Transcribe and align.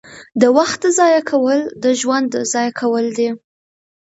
•د 0.41 0.43
وخت 0.57 0.81
ضایع 0.97 1.21
کول 1.31 1.59
د 1.83 1.85
ژوند 1.99 2.31
ضایع 2.53 2.71
کول 2.81 3.05
دي. 3.17 3.29